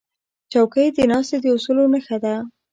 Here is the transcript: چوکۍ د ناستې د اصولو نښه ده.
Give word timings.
چوکۍ 0.51 0.87
د 0.93 0.99
ناستې 1.11 1.37
د 1.41 1.45
اصولو 1.55 1.83
نښه 1.93 2.17
ده. 2.23 2.35